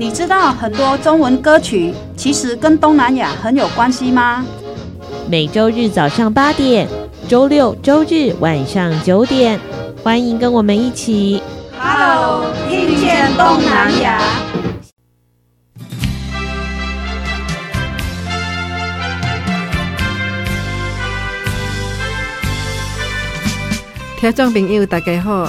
[0.00, 4.42] 你知道很多中文歌曲其实跟东南亚很有关系吗？
[5.28, 6.88] 每周日早上八点，
[7.28, 9.60] 周六周日晚上九点，
[10.02, 11.42] 欢迎跟我们一起
[11.78, 14.22] ，Hello，听见东南亚。
[24.18, 25.46] 听众朋友，大家好，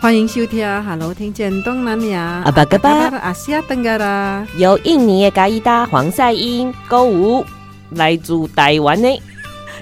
[0.00, 2.40] 欢迎收听《Hello 听见东南亚》。
[2.44, 7.44] 阿巴嘎巴，阿西亚登嘎啦，由印尼的嘉义达黄赛英歌舞
[7.90, 9.20] 来自台湾的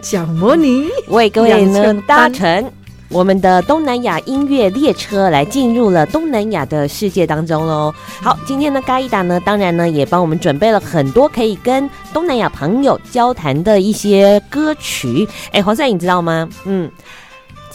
[0.00, 2.73] 小魔女，为各位呢搭乘
[3.11, 7.95] 我们的东南亚音乐列车，来进入了东南亚的世界当中喽。
[8.23, 15.28] 好，今天的嘉义达呢，当然呢也帮我们准备了很多可以跟东南亚朋友交谈的一些歌曲。
[15.53, 16.48] 哎，黄赛英，你知道吗？
[16.64, 16.91] 嗯。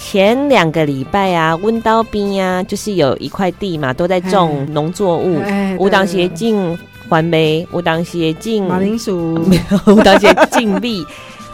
[0.03, 5.39] 前两个礼拜啊，温刀边啊，就是有一块地嘛，都在种农作物。
[5.77, 6.77] 无当鞋进
[7.07, 11.05] 环梅，无当协进马铃薯，没有无当协进力。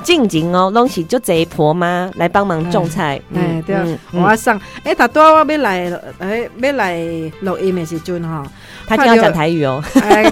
[0.07, 3.19] 静静哦，拢是就贼婆妈来帮忙种菜。
[3.35, 6.97] 哎，对啊，我上哎，他多我要来，哎，要来
[7.41, 8.41] 录音的时阵哈，
[8.87, 9.83] 他就要讲台语哦。
[10.01, 10.23] 哎，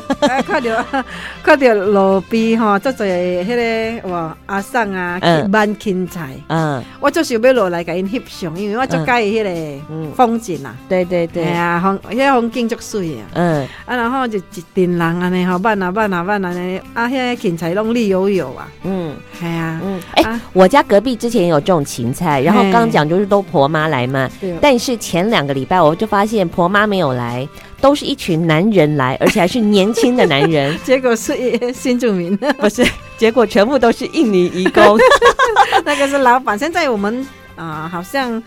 [0.48, 0.86] 看到
[1.44, 5.20] 看到路边哈，做做迄个哇阿桑啊，
[5.52, 6.30] 满芹菜。
[6.48, 10.74] 嗯，我就是要落来给因翕相，因为我就介意迄个风景啊。
[10.88, 13.28] 对对对，哎呀，风迄个风景足水啊。
[13.34, 18.72] 嗯，啊，然后就一群人安尼吼，慢啊慢啊慢啊呢，啊，迄个芹菜拢绿油油啊。
[18.84, 19.65] 嗯，系啊。
[19.84, 27.48] 嗯，哎、我家隔壁之前有种芹菜，然后刚讲就是都婆妈来嘛，嘿但是前两个礼拜我就发现婆妈没有来，
[27.80, 31.34] 都是一群男人来，而且还是年轻的男人， 结果是
[31.74, 32.86] 新住民， 不是，
[33.18, 34.98] 结果全部都是印尼移工，
[35.86, 36.58] 那个是老板。
[36.58, 37.22] 现在我们
[37.56, 38.42] 啊、呃，好像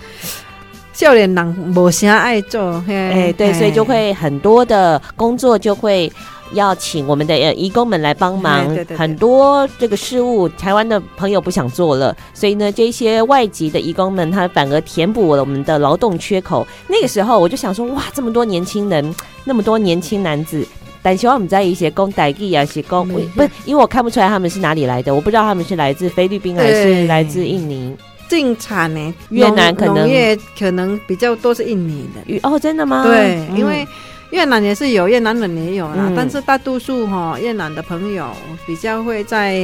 [0.98, 6.10] 少年人无啥爱做，哎、欸，对，所以就会很多的工作就会。
[6.54, 16.66] 要请我们的呃移工们来帮忙，对对对，很多这个事务台湾的朋友不想做了，所以呢，这些外籍的移工们他反而填补了我们的劳动缺口。
[16.88, 19.14] 那个时候我就想说，哇，这么多年轻人，
[19.44, 20.66] 那么多年轻男子，
[21.02, 27.94] 但希望我们在一些工代地啊，些工不是，因为我看不出来他们是哪里来的，我不知道他们是来自菲律宾还是来自印尼。
[28.28, 32.40] 进产呢，越南可能农可能比较多是印尼的。
[32.42, 33.02] 哦，真的吗？
[33.04, 33.86] 对，嗯、因为。
[34.30, 38.26] 越南也是有，越南人也有啦，嗯、但是大多数哈越南的朋友
[38.66, 39.58] 比较会在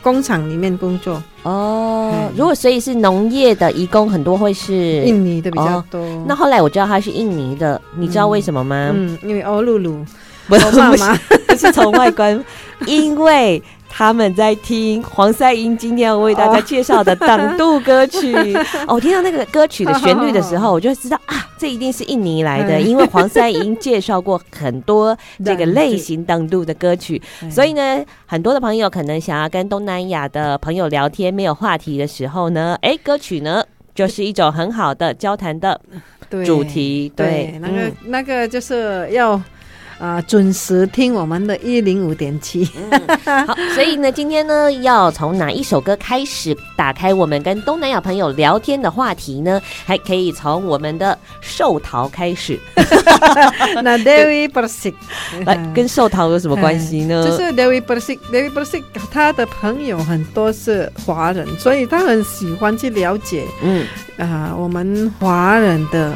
[0.00, 2.10] 工厂里面工作哦。
[2.14, 4.72] 嗯、如果所以是农业的移工很多会是
[5.04, 6.00] 印尼的比较多。
[6.00, 8.90] 哦、那后来我知道他是印尼的，你知道为什么吗？
[8.94, 10.02] 嗯，因为欧露露，
[10.48, 11.14] 不是妈妈，
[11.46, 12.42] 不是从外观，
[12.86, 13.62] 因为。
[13.98, 18.32] 他们在听黄赛英今天要为大家介绍的党度歌曲。
[18.86, 27.20] 哦，我听到那个歌曲的旋律的时候，我就知道啊，这一定是印尼来的， 因为黄赛英介绍过很多这个类型党度的歌曲，
[27.50, 33.64] 所以呢，很多的朋友可能想要跟东南亚的朋友聊天，没有话题的时候呢，哎，歌曲呢
[33.96, 35.80] 就是一种很好的交谈的
[36.46, 39.42] 主题，对，那个那个就是要。
[39.98, 42.64] 啊、呃，准时听我们的一零五点七。
[43.24, 49.60] 好，所以呢，今天呢，要从哪一首歌开始打开我们跟东南亚朋友聊天的话题呢？
[49.84, 52.58] 还可以从我们的寿桃开始。
[53.82, 54.94] 那 Dewi Persik
[55.44, 57.26] 来跟寿桃有什么关系呢？
[57.26, 63.84] 就是 Dewi Persik，Dewi Persik 他的朋友很多是华人，所以他很喜欢去了解，嗯
[64.16, 66.14] 啊、呃，我们华人的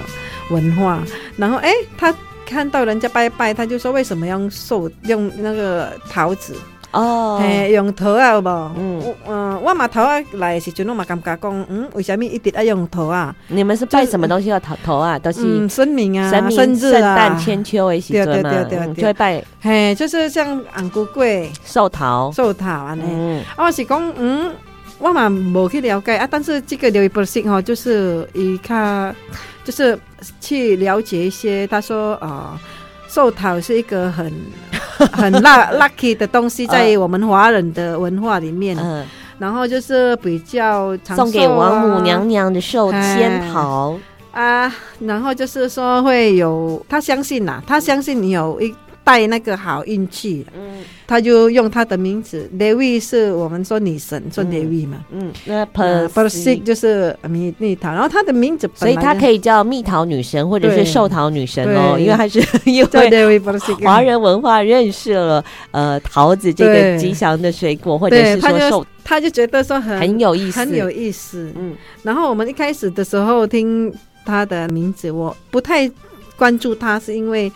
[0.51, 1.03] 文化。
[1.37, 2.15] 然后，哎，他。
[2.53, 6.55] 看到人家拜拜，他就说为什么用寿用那个桃子
[6.91, 8.47] 哦，嘿，用桃啊，有无？
[8.77, 13.35] 嗯嗯，我嘛桃啊来的时阵，我嘛感觉讲，嗯，为什么一定要用桃啊？
[13.49, 15.19] 你们是拜什么东西要桃桃啊？
[15.19, 18.53] 都是神明啊，神明圣诞千秋的时阵嘛，
[18.95, 19.43] 就会拜。
[19.63, 23.43] 嘿，就是像红龟粿、寿桃、寿桃安尼。
[23.57, 24.53] 我是讲，嗯，
[24.99, 29.15] 我嘛无去了解啊，但是这个刘一博士吼，就是伊较。
[29.65, 29.97] 就是
[30.41, 32.59] 去了解一些，他说啊，
[33.09, 34.33] 寿、呃、桃是一个很
[35.13, 38.77] 很 lucky 的东西，在我们华人的文化里面。
[38.79, 39.07] 嗯，
[39.39, 43.99] 然后就是比较、啊、送给王母娘娘的寿仙桃。
[44.31, 48.75] 啊，然后就是说会有他相信呐、啊，他相信你有一。
[49.05, 63.41] 带那个好运气，嗯，他就用他的名字，Devi 是我们说女神，说 Devi 嘛，嗯，那 Persik 就是蜜蜜桃，然后他的名字，所以他可以叫蜜桃女神或者是寿桃女神哦，因为还是因为
[63.83, 73.93] 华人文化认识了呃桃子这个吉祥的水果，或者是说寿，他就觉得说很很有意思，很有意思，嗯，然后我们一开始的时候听
[74.25, 75.91] 他的名字，我不太
[76.37, 77.51] 关注他，是因为。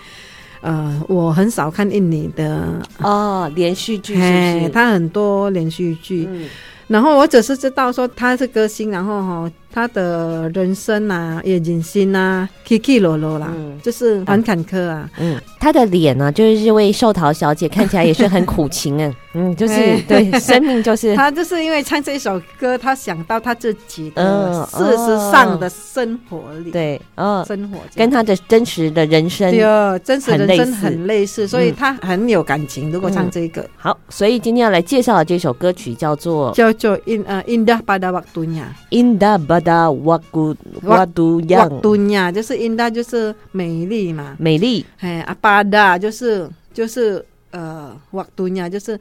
[0.66, 6.48] 呃，我很少看印尼的哦连续剧，是是，他很多连续剧，嗯，
[6.88, 9.52] 然后我只是知道说他是歌星，然后哈。
[9.76, 15.06] 他的人生啊，也人心啊，起起落落啦，嗯、就是很坎坷啊。
[15.18, 19.12] 嗯，他的脸呢、啊，就是这位寿桃小姐看起来也是很苦情啊。
[19.38, 19.74] 嗯，就是
[20.08, 32.90] 对生命，就是 他就是因为唱这首歌，他想到他自己的事实上的生活里，对，嗯，生活跟他的真实的人生，对，真实人生很类似，所以他很有感情。
[32.90, 44.86] 如果唱这个，好，所以今天要来介绍的这首歌曲叫做叫做 In 呃 Indah Pada Waktunya，Indah Pada 的瓦古瓦都样，瓦都亚就是印度就是美丽嘛，美丽。
[45.00, 48.98] 哎，阿巴达就是就是呃瓦都亚就是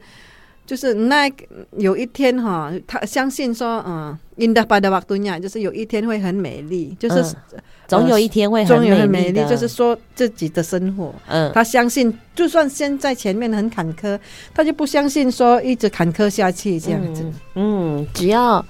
[0.66, 1.30] 就是那
[1.78, 7.22] 有一天哈，他相信说嗯，印度巴达瓦都亚就是有一天会很美丽，就是、
[7.52, 11.14] 嗯、总有一天会很美丽，美丽就是说自己的生活。
[11.28, 14.18] 嗯，他相信就算现在前面很坎坷，
[14.52, 17.22] 他就不相信说一直坎坷下去这样子。
[17.54, 18.64] 嗯，嗯，只要。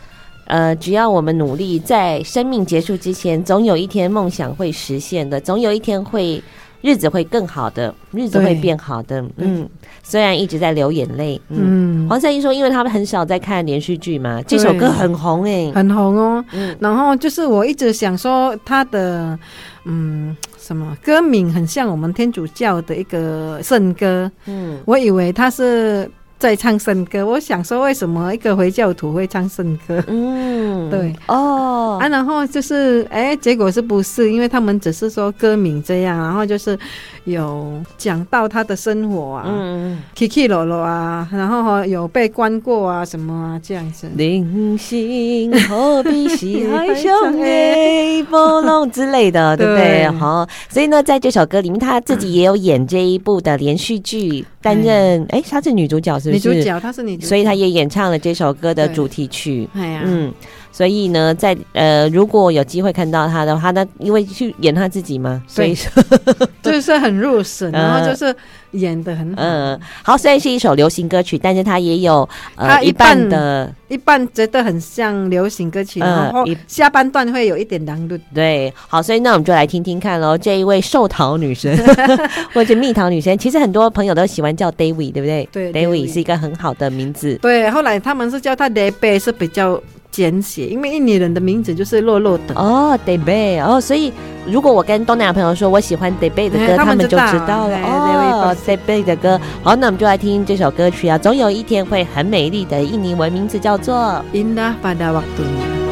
[0.46, 6.42] 呃，只要我们努力，在生命结束之前，总有一天梦想会实现的，总有一天会
[6.82, 9.24] 日子会更好的，日子会变好的。
[9.38, 9.68] 嗯，
[10.04, 11.40] 虽然一直在流眼泪。
[11.48, 16.44] 嗯，黄圣依说，因为他们很少在看连续剧嘛，这首歌很红哎、欸，很红哦。
[16.52, 19.36] 嗯，然后就是我一直想说，他的
[19.84, 24.30] 嗯什么歌名很像我们天主教的一个圣歌。
[24.46, 26.08] 嗯，我以为他是。
[26.38, 30.02] 在唱圣歌，我想说，为什么一个回教徒会唱圣歌？
[30.06, 34.30] 嗯， 对哦啊，然后就是哎，结果是不是？
[34.30, 36.78] 因为他们只是说歌名这样，然后就是
[37.24, 44.06] 有讲到他的生活啊，嗯，起起落落啊，然后有被关过啊，什么啊这样子。
[44.14, 50.06] 零星何必是海上的 波浪之类的，对不对？
[50.18, 56.48] 好，所以呢，在这首歌里面，他自己也有演这一部的连续剧，担任哎，她是女主角是不是。
[56.48, 59.68] 女主角，她是女主角，所以她也演唱了这首歌的主题曲。
[59.74, 60.32] 嗯，
[60.76, 65.90] 所以呢，在呃，如果有机会看到她的话，那因为去演她自己嘛，所以说
[66.62, 68.36] 就是很入神，然后就是
[68.72, 69.40] 演的很好。
[69.40, 73.72] 嗯，好，虽然是一首流行歌曲，但是它也有呃一半的。
[73.88, 78.18] 一半觉得很像流行歌曲，然后下半段会有一点难度。
[78.34, 80.36] 对，好，所以那我们就来听听看喽。
[80.36, 81.72] 这一位寿桃女神
[82.52, 85.48] 或者蜜桃女神，其实很多朋友都喜欢叫 David，对不对？
[85.52, 87.38] 对，David 是一个很好的名字。
[87.40, 89.80] 对，后来他们是叫他 Debe 是比较
[90.16, 92.54] 简写，因为印尼人的名字就是洛洛的。
[92.54, 94.12] 哦，Debe，哦，所以
[94.46, 97.16] 如果我跟东南亚朋友说我喜欢 Debe 的歌，他们就知
[97.46, 97.78] 道了。
[97.84, 99.40] 哦，Debe 的歌。
[99.62, 101.16] 好，那我们就来听这首歌曲啊。
[101.16, 103.76] 总有一天会很美丽的印尼文名字叫。
[103.76, 105.85] 做 Indah pada waktunya。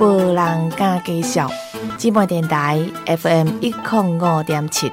[0.00, 1.50] 无人敢介绍。
[1.96, 4.92] 芝麻电台 FM 一零五点七。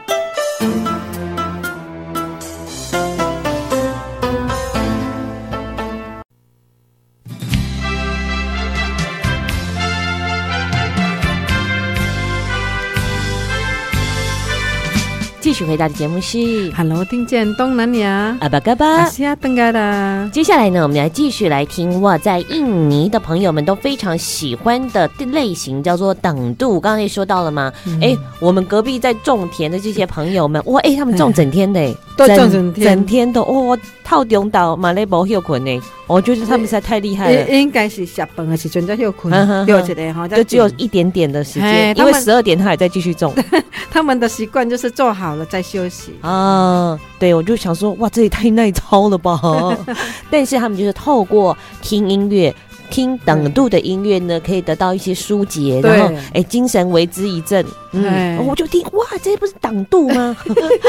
[15.55, 20.29] 续回到的节目是 Hello，听见东南亚阿巴嘎巴，阿西亚登嘎达。
[20.33, 26.77] 接下来呢，我们来继续来听哇，在印尼的朋友们都非常喜欢的类型叫做等度。
[26.77, 27.71] 刚刚也说到了吗？
[28.01, 35.81] 哎、嗯，我们隔壁在种田的这些朋友们，哇，哎，他们种整天的，都种整天，整天的，哇，套中岛马来波休困呢。
[36.07, 37.49] 我觉得他们实在太厉害了。
[37.49, 39.33] 应该是下班的时阵在休困，
[39.67, 43.33] 有一点哈，就只有一点点的时间，因为十二点他还在继续种。
[43.89, 46.97] 他们的习惯就是做好了再休息啊。
[47.17, 49.39] 对，我就想说，哇，这也太耐操了吧！
[50.29, 52.53] 但是他们就是透过听音乐。
[52.89, 57.65] 听等度的音乐呢，可以得到一些疏解，然后哎，精神为之一振。
[57.91, 60.35] 嗯，我就听哇，这不是等度吗？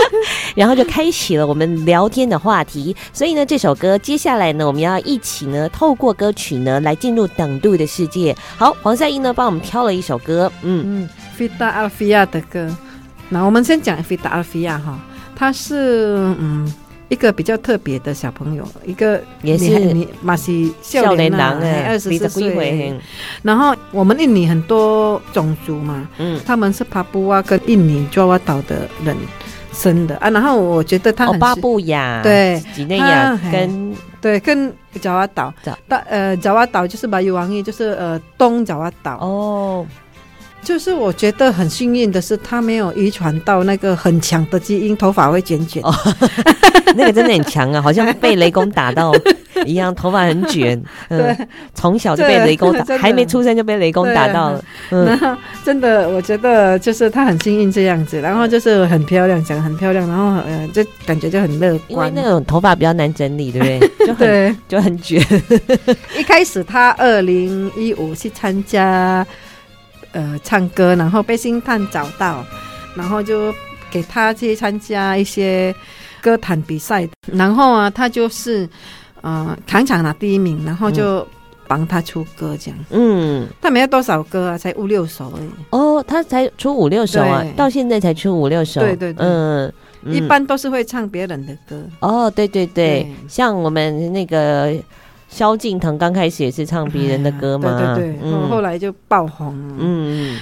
[0.56, 2.94] 然后就开启了我们聊天的话题。
[3.12, 8.36] 所以呢，这首歌接下来呢，我们要一起呢，透过歌曲呢，来进入等度的世界。
[8.56, 12.68] 好，黄赛英呢，帮我们挑了一首歌，嗯嗯，Fita Alfiah 的歌。
[13.28, 14.98] 那我们先讲 Fita Alfiah 哈，
[15.34, 16.72] 他是嗯。
[17.08, 22.94] 一个比较特别的小朋友，一个也是你马西少年郎哎，二十四岁。
[23.42, 29.16] 然后我们印尼很多种族嘛，嗯，他们是帕布瓦跟印尼爪哇岛的人
[29.72, 30.28] 生的啊。
[30.30, 35.54] 然后我觉得他很巴布亚对几内亚跟对跟爪哇岛，
[35.86, 39.86] 大呃爪哇岛就是巴尤王爷，就是呃东爪哇岛哦。
[40.66, 45.80] 就是我觉得很幸运的是，他没有遗传到那个很强的基因，头发会卷卷。
[45.85, 45.94] 哦，
[46.96, 49.14] 那个真的很强啊，好像被雷公打到
[49.64, 50.76] 一样，头发很卷。
[51.08, 54.64] 嗯、对，从小就被雷公打，还没出生就被雷公打到了。
[54.90, 61.90] 嗯，真的，我觉得就是他很幸运这样子，然后就是很漂亮，长得很漂亮，然后呃，就感觉就很乐观。
[61.90, 63.78] 因为那种头发比较难整理，对不对？
[64.04, 65.25] 就很对，就很卷。
[66.18, 69.25] 一开始他二零一五去参加。
[70.16, 72.42] 呃，唱歌，然后被星探找到，
[72.94, 73.54] 然后就
[73.90, 75.75] 给他去参加一些
[76.23, 78.66] 歌坛比赛，然后啊，他就是
[79.20, 81.26] 呃，常常拿第一名，然后就
[81.68, 82.80] 帮他出歌这样。
[82.88, 85.50] 嗯，他没有多少歌啊，才五六首而已。
[85.68, 88.80] 哦，他才出五六首啊，到现在才出五六首。
[88.80, 89.70] 对对对，嗯，
[90.06, 91.85] 一般都是会唱别人的歌。
[92.00, 94.75] 哦，对对对，对像我们那个。
[95.36, 99.74] 萧敬腾刚开始也是唱别人的歌嘛，哎、对对对，嗯、后来就爆红了。
[99.78, 100.38] 嗯，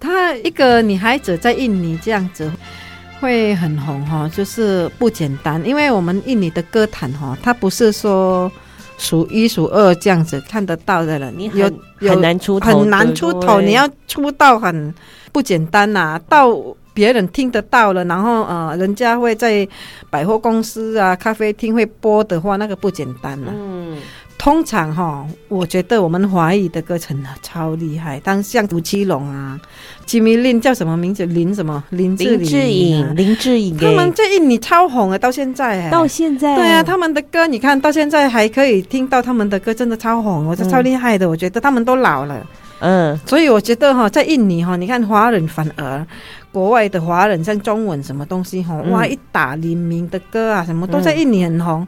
[0.00, 2.50] 他一个女孩子在印尼这样子
[3.20, 5.64] 会很红哈，就是不简单。
[5.64, 8.50] 因为我们印尼的歌坛哈，它不是说
[8.98, 13.60] 数一数二这样子看得到的了，你有很难出头，很难出头。
[13.60, 14.92] 你要出道很
[15.30, 16.50] 不简单呐、啊，到。
[16.92, 19.66] 别人听得到了，然后呃，人家会在
[20.10, 23.52] 百货公司啊、咖啡厅会播的话，那个不简单了。
[23.54, 23.98] 嗯，
[24.36, 29.60] 通常哈，我觉得我们华语的歌程超厉害，当像吴奇隆啊、
[30.06, 31.24] 吉米林叫什么名字？
[31.26, 31.82] 林什么？
[31.90, 41.28] 林志林、林志颖、林志颖，他们这一你超红啊，到现在，到现在，对啊，他们的歌你看到现在还可以听到他们的歌，真的超红，我觉得超厉害的。
[41.28, 42.44] 我觉得他们都老了，
[42.80, 46.06] 嗯，所以我觉得哈，在印尼哈，你看华人反而。
[46.52, 51.86] 国外的华人像中文什么东西哈，哇，一打黎明的歌啊，什么都在印尼很红，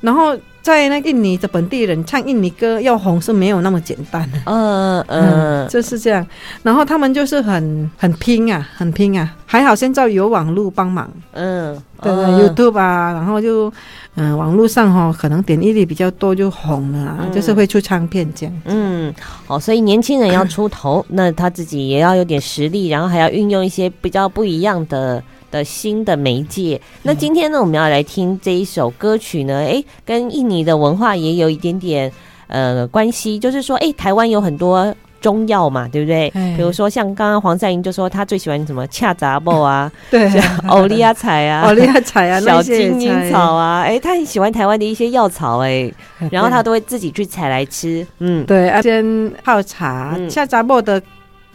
[0.00, 0.36] 然后。
[0.62, 6.26] 在那印尼的本地人唱印尼歌要红是没有那么简单的，嗯嗯，就是这样。
[6.62, 9.34] 然后他们就是很很拼啊，很拼啊。
[9.46, 13.72] 还好现在有网络帮忙，嗯，对，YouTube 啊，然后就
[14.14, 18.54] 嗯，网络上哈，可能点击率比较多就红了，就是会出唱片这样。
[18.66, 19.12] 嗯，
[19.46, 25.22] 好，所以年轻人要出头， 那他自己也要有点实力，然后还要运用一些比较不一样的。
[25.50, 32.10] 的新的媒介，那今天呢，我们要来听这一首歌曲呢，哎，跟印尼的文化也有一点点
[32.46, 36.30] 呃关系，就是说，哎，台湾有很多中药嘛，对不对？
[36.56, 40.30] 比如说像刚刚黄赛英就说他最喜欢什么恰杂布啊，对，
[40.68, 45.92] 欧利亚彩啊， 欧利亚彩啊，小金银草啊，哎，他很喜欢台湾的一些药草，哎，
[46.30, 51.02] 然后他都会自己去采来吃，嗯，对，先泡茶，恰杂布的。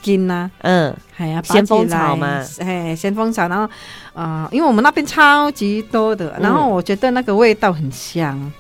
[0.01, 3.63] 金呐，嗯，还呀，先锋草嘛，哎，先锋草，然后，
[4.13, 8.51] 啊、呃，因为我们那边超级多的，然后我觉得那个味道很香。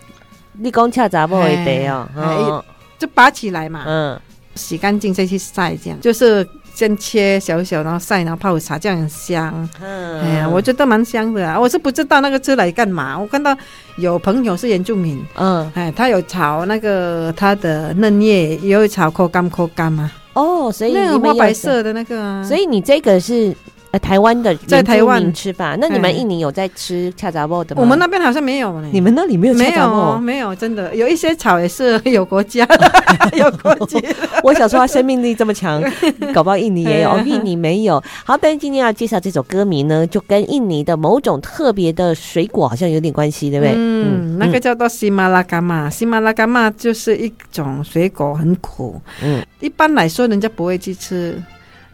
[0.53, 2.63] 你讲恰杂不会得哦，
[2.97, 4.19] 就拔起来嘛，嗯，
[4.55, 9.69] 洗干净再去晒，这样就是先切小小，然后晒，然后泡茶，这样很香。
[9.81, 11.59] 嗯，哎呀，我觉得蛮香的啊。
[11.59, 13.19] 我是不知道那个吃来干嘛。
[13.19, 13.55] 我看到
[13.97, 20.09] 有朋友是原住民，嗯，哎，他有炒那个他的嫩叶，也有炒口干口干嘛。
[20.35, 22.43] 哦，所以那个花白色的那个啊。
[22.43, 23.53] 所以你这个是。
[23.99, 27.81] 台湾的在台湾吃饭，那你们印尼有在吃恰杂布的吗？
[27.81, 28.89] 我们那边好像没有呢。
[28.91, 30.19] 你们那里没有恰杂布？
[30.19, 32.67] 没有，真的有一些草也是有国家，
[33.37, 34.03] 有国籍。
[34.43, 35.81] 我想说，他生命力这么强，
[36.33, 38.01] 搞不好印尼也有，印尼没有。
[38.23, 43.73] 好，但是今天要介绍这首歌名呢，就跟印尼的某种特别的水果好像有点关系，对不对？
[43.75, 48.99] 嗯，那个叫做西马拉嘎嘛，西马拉嘎嘛就是一种水果，很苦。
[49.23, 51.41] 嗯，一般来说，人家不会去吃。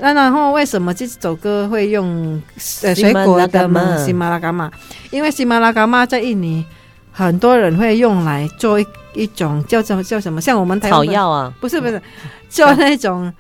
[0.01, 2.41] 那然后为什么这首歌会用
[2.81, 3.95] 呃水果的嘛？
[4.03, 4.69] 喜马拉嘎玛，
[5.11, 6.65] 因为喜马拉嘎玛在印尼
[7.11, 10.41] 很多人会用来做一一种叫什么叫什么？
[10.41, 11.53] 像我们台湾草药啊？
[11.61, 12.01] 不是不是，
[12.49, 13.31] 做那种。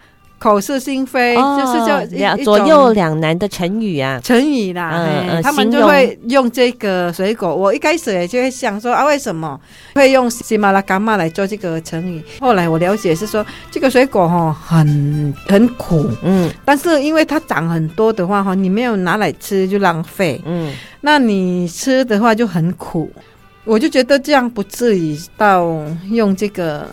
[0.41, 7.55] 口是心非，哦、就是叫两左右两难的成语啊，成语啦，嗯嗯、他们就会用这个水果。
[7.55, 9.59] 我一开始也就会想说啊，为什么
[9.93, 12.23] 会用喜马拉嘎玛来做这个成语？
[12.39, 23.11] 后来我了解是说，这个水果哈很很苦，嗯，但是因为它长很多的话哈，你没有拿来吃就浪费，嗯，那你吃的话就很苦，
[23.63, 25.71] 我就觉得这样不至于到
[26.09, 26.89] 用这个。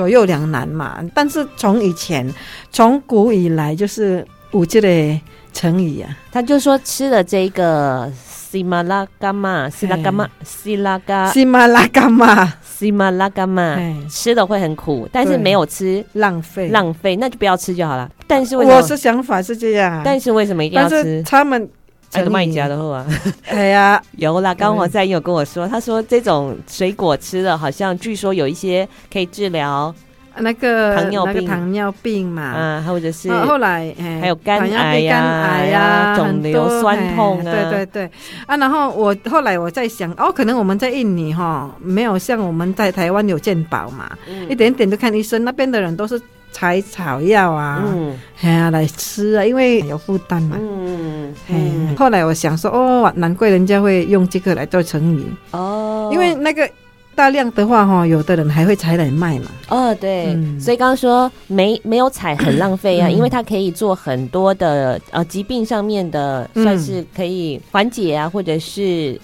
[0.00, 2.26] 左右两难嘛，但是从以前，
[2.72, 5.20] 从古以来就是五这的
[5.52, 6.08] 成语啊。
[6.32, 13.76] 他就说吃了这个西马拉嘎嘛，西拉嘎嘛，西拉嘎，西马拉嘎嘛，西马拉嘎嘛，
[14.08, 18.10] 吃的会很苦，但是没有吃浪费，浪费那就不要吃就好了。
[18.26, 21.22] 但是我是想法是这样，但是为什么一定要吃？
[21.24, 21.68] 他们。
[22.10, 23.06] 这个卖家的货啊，
[23.46, 24.52] 哎呀， 有啦。
[24.52, 29.94] 刚黄赛英有跟我说，他说这种水果吃了，好像据说有一些可以治疗
[30.38, 38.10] 那个糖尿病，糖尿病嘛，啊，或者是后来还有肝癌呀、肿瘤、酸痛啊，对对对
[38.46, 38.56] 啊。
[38.56, 44.10] 然后我后来我在想，哦，可能我们在印尼哈，没有像我们在台湾有健保嘛，
[44.48, 46.20] 一点点都看医生，那边的人都是。
[46.52, 51.96] 采草药啊，嗯，哎呀，来吃啊，因为有负担嘛，嗯嗯。
[51.96, 56.68] 后来我想说，哦，难怪人家会用这个来做成语哦，因为那个
[57.14, 59.46] 大量的话，哈，有的人还会采来卖嘛。
[59.68, 69.20] 哦，对，嗯、所以刚刚说没没有采很浪费啊，嗯、因为它可以做很多的呃疾病上面的，算是可以缓解啊，或者是。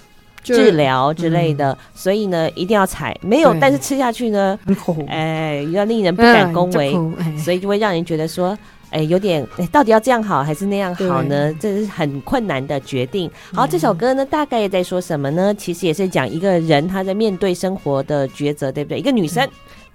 [0.54, 3.16] 治疗之类的，嗯、所以呢，一定要采。
[3.20, 4.59] 没有，但是吃下去呢，
[5.09, 8.56] 哎，要令人不敢恭维，嗯、所以就会让人觉得说，
[8.90, 11.52] 哎，有点，哎，到底要这样好还是那样好呢？
[11.54, 13.30] 对这是很困难的决定。
[13.52, 15.52] 好，这首歌呢，大概也在说什么呢？
[15.54, 18.98] 其实也是讲一个人他在面对生活的抉择，对不对？
[18.98, 19.46] 一个女生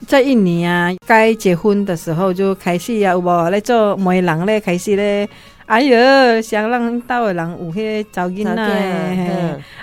[0.07, 5.29] 在印尼啊，该结婚的时候就开始啊，有无来做媒人咧，开始咧。
[5.71, 8.61] 哎呦，想让到的人有些找囡仔，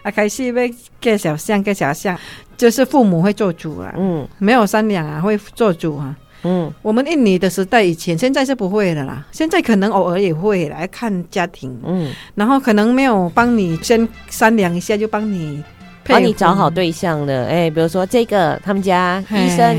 [0.03, 2.14] 啊，开始要介绍相，介绍相，
[2.59, 15.64] 就是父母会做主啊，嗯，没有商量啊，会做主啊，嗯，我们印尼的时代以前，现在是不会的啦，现在可能偶尔也会来看家庭，嗯，然后可能没有帮你先商量一下就帮你，
[16.05, 19.74] 帮你找好对象了，哎、欸，比如说这个他们家医生。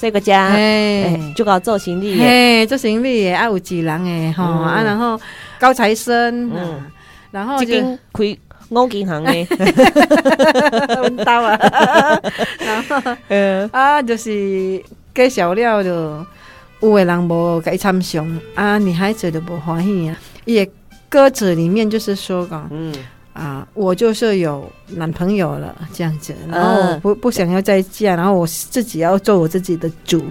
[0.00, 5.20] 这个家，哎，就搞做行李，哎，做行李也，啊，有几人诶，哈，啊，然后
[5.58, 6.82] 高材生，嗯，
[7.30, 7.78] 然后就
[8.14, 8.38] 开
[8.70, 9.46] 五金行的，
[11.02, 11.58] 温刀啊，
[12.60, 14.82] 然后， 呃， 啊，就是
[15.14, 15.90] 介绍了就，
[16.80, 20.66] 有的人无给参详，啊，女孩子就无欢喜啊，也
[21.10, 22.94] 歌词里面就是说讲，嗯。
[23.40, 30.22] 啊，我就是有男朋友了，这样子，然后不不想要再嫁，然后我自己要做我自己的主。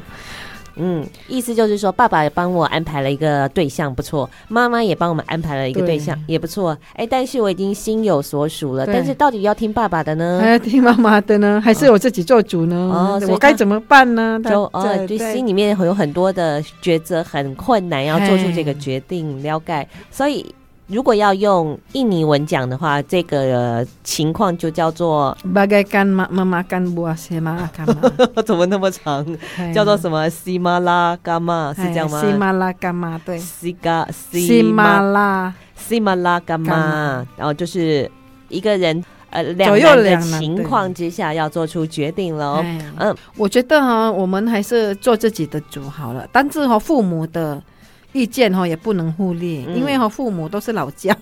[0.76, 6.78] 嗯，意思就是说，爸爸也帮我安排了一个对象，不错；妈妈也帮我们安排了一个对象，对也不错。
[6.94, 8.86] 哎，但是我已经心有所属了。
[8.86, 10.40] 但是到底要听爸爸的呢？
[10.40, 11.60] 还要听妈妈的呢？
[11.66, 12.76] 还是我自己做主呢？
[12.76, 14.40] 哦，我该怎么办呢？
[14.48, 20.46] 就哦，就，心里面会有很多的抉择，很困难，要做出这个决定，了解，所以。
[20.90, 27.94] 如果要用印尼文讲的话，这个情况就叫做 “bagaikan memakan buah simalakama”，
[28.42, 29.24] 怎么那么长？
[29.72, 38.10] 叫做什么 “simalakama” 是这样吗？“simalakama” 对，“siga simala simalakama”，然后就是
[38.48, 42.66] 一个人呃两难的情况之下要做出决定了。
[42.98, 47.62] 嗯，我觉得哈，我们还是做自己的主好了，但是和父母的。
[48.12, 51.16] 意见哈也不能忽略，因为哈父母都是老教，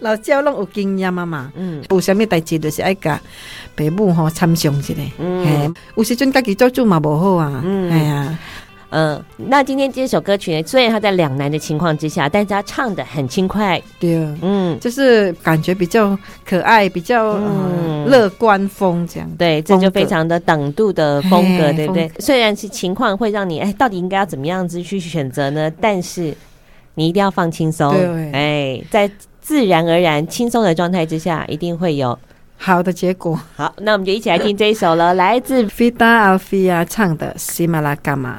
[0.00, 1.26] 老教拢有经验嘛。
[1.26, 1.52] 嘛，
[1.90, 3.20] 有啥物代志就是爱甲
[3.76, 8.38] 父母吼参详一下，嗯，有时阵家己做主嘛无好啊，哎呀，
[8.90, 22.10] 嗯，那今天这首歌曲呢，虽然他在两难的情况之下，但是他唱的很轻快，对，嗯，就是感觉比较可爱，比较嗯乐观风这样，对，这就非常的等度的风格，对不对？
[22.18, 25.70] 虽然是情况会让你哎，到底应该要怎么样子去选择呢？
[25.80, 26.34] 但是
[26.94, 29.10] 你一定要放轻松，对，哎，在
[29.42, 32.18] 自然而然轻松的状态之下，一定会有
[32.56, 33.38] 好的结果。
[33.54, 38.32] 好，那我们就一起来听这一首了，来自 Fida Alfia 唱的《Simala Gama》。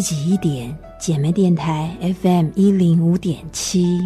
[0.00, 4.00] 自己一点，姐妹电台 FM 一零五点七。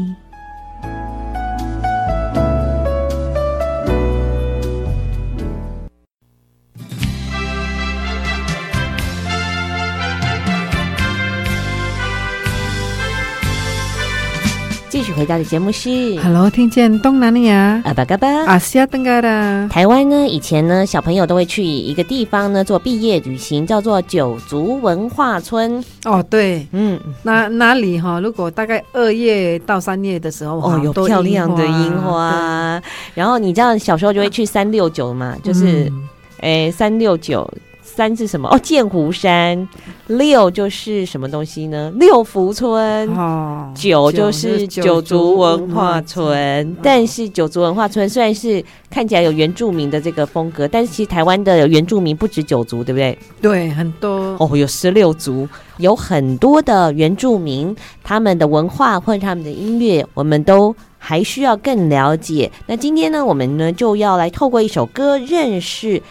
[15.44, 25.85] 节目是 Hello，听见东南亚阿巴嘎巴阿西亚登嘎的台湾呢，以前呢，小朋友都会去一个地方呢做毕业旅行，叫做九族文化村。
[26.04, 28.18] 哦，对，嗯，那那里哈？
[28.20, 32.83] 如果大概二月到三月的时候，哦，有漂亮的樱花。
[33.14, 35.92] 然后你知道小时候就会去三六九嘛，就是，
[36.40, 37.48] 哎、嗯，三六九。
[37.94, 38.48] 三是什么？
[38.48, 39.68] 哦，剑湖山。
[40.09, 41.92] 六就是什么东西呢？
[41.96, 43.09] 六福村。
[43.16, 43.72] 哦。
[43.74, 46.76] 九就是九族文化村。
[46.83, 53.18] 但是九族文化村虽然是看起来有原住民的这个风格，但是其实台湾的原住民不止九族，对不对？
[53.40, 54.37] 对，很多。
[54.38, 62.50] 哦，有十六族，有很多的原住民，他们的文化或者他们的音乐，我们都还需要更了解。
[62.66, 66.02] 那今天呢，我们呢就要来透过一首歌认识。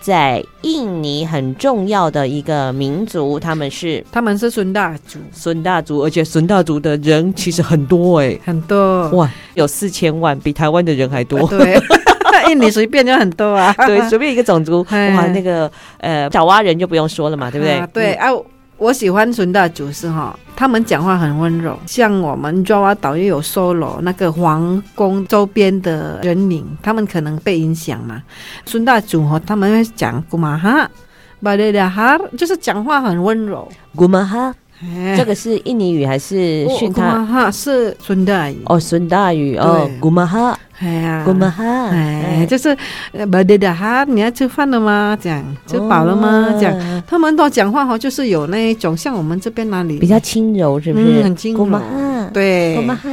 [0.00, 11.46] 在印尼很重要的一个民族，他们是他们是孙大族，孙大族，而且孙大族的人其实很多哎、欸，很多哇，有四千万，比台湾的人还多。
[11.48, 11.78] 对，
[12.50, 17.74] 印尼随便就很多啊，对，随便一个种族哇，那个呃，爪哇人就不用说了嘛，对不对？
[17.74, 18.28] 啊对啊。
[18.80, 28.22] 我喜欢孙大祖是哈，他们讲话很温柔，像我们爪哇岛又有 solo 那个皇宫周边的人民，他们可能被影响嘛。
[28.64, 30.90] 孙大祖哈，他们会讲古玛哈，
[31.42, 33.70] 巴列达哈，就是讲话很温柔。
[33.94, 34.54] 古玛哈，
[35.14, 37.02] 这个是印尼语还是训他？
[37.02, 40.58] 古玛哈是孙大语哦，孙大语哦，古玛哈。
[40.82, 42.74] 哎呀，古玛哈，哎，就是
[43.30, 45.16] 巴列达哈，你要吃饭了吗？
[45.20, 46.48] 这样吃饱了吗？
[46.58, 51.22] 这样，他们都讲话哈，就是有那一种像我们这边那里比较轻柔，是不是？
[51.22, 51.80] 很轻柔。
[52.32, 53.10] 对，古玛哈，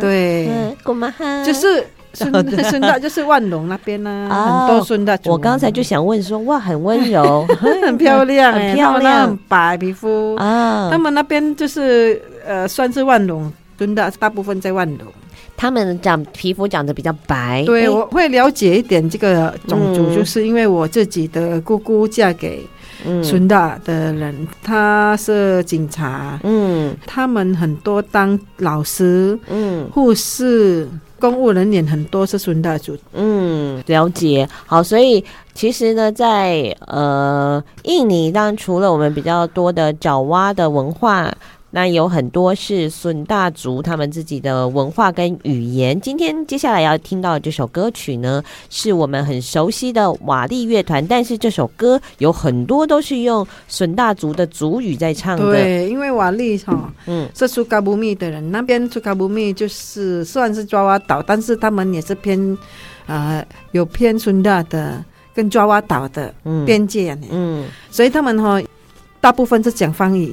[0.00, 0.48] 对，
[0.82, 2.32] 古玛哈，就是孙
[2.64, 5.18] 孙大，就是万隆那边呢，很多孙大。
[5.26, 7.46] 我刚才就想问说，哇，很温柔，
[7.84, 10.88] 很漂亮，很漂亮，很白皮肤啊。
[10.90, 15.06] 他们那边就是呃，算是万隆真的，大部分在万隆。
[15.60, 22.66] 他们长皮肤长得比较白，对，我会了解一点这个种族，就是因为我自己的姑姑嫁给
[23.22, 34.48] 孙大的人，他是警察，嗯，他们很多当老师，嗯，护士、公务人员很多是孙大族，嗯，了解。
[34.64, 41.30] 好，所以其实呢，在呃印尼，当然除了我们比较多的爪哇的文化。
[41.70, 46.00] 那有很多是孙大族他们自己的文化跟语言。
[46.00, 55.52] 今天接下来要听到这首歌曲呢，是我们很熟悉的瓦力乐团，但是这首歌有很多都是用孙大族的族语在唱的。
[55.52, 62.58] 对，因为瓦力哈，嗯，是苏卡布密的人，那边苏卡布密就是算是爪哇岛，但是他们也是偏，
[63.06, 66.34] 呃，有偏孙大的跟爪哇岛的
[66.66, 68.60] 边界嗯，嗯，所以他们哈。
[69.20, 70.30] 大部分是讲方言。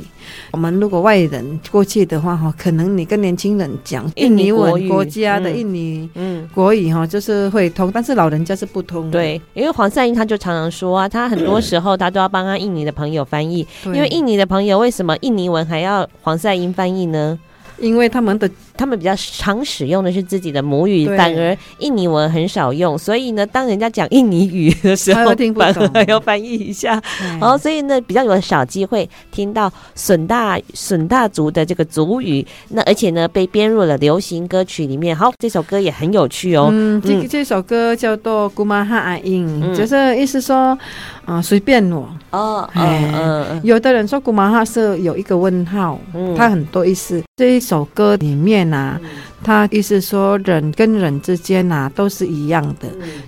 [0.51, 9.11] 我们如果外人过去的话，哈，可能你跟年轻人讲印尼文国家的印尼嗯国语哈，就是会通，但是老人家是不通。
[9.11, 17.37] 对，因为黄赛英他就常常说啊，他很多时候他都要帮他印尼的朋友翻译，因为印尼的朋友为什么印尼文还要黄赛英翻译呢？
[17.79, 27.01] 因为他们的他们比较常使用的是自己的母语，反而印尼文很少用，所以呢，当人家讲印尼语的时候，反而还要翻译一下。
[27.39, 32.45] 然后，所以呢，比较有少机会听到笋大笋大族的这个族语。
[32.69, 35.15] 那而且呢，被编入了流行歌曲里面。
[35.15, 36.69] 好，这首歌也很有趣哦。
[36.71, 40.77] 嗯，这这首歌叫做《姑妈哈阿英》，就是意思说，
[41.25, 42.07] 啊，随便我。
[42.29, 43.61] 哦，嗯嗯。
[43.63, 47.23] 有的人说姑妈哈是有一个问号，嗯它很多意思。
[47.37, 48.66] 这一首歌里面。
[48.73, 48.99] 啊，
[49.43, 52.87] 他意思说人跟人之间啊都是一样的，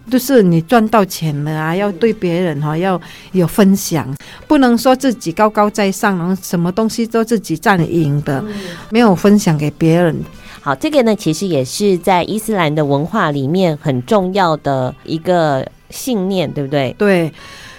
[0.10, 3.00] 就是你赚到钱了啊，要对别人哈要
[3.32, 4.08] 有分享，
[4.48, 8.44] 不能说自己高高在上，然后什么东西都自己占赢的，
[8.90, 10.16] 没有分享给别人。
[10.62, 16.96] 好，这个呢其实也是在伊斯兰的文化里面很重要的一个信念，对不对？
[16.98, 17.28] 对，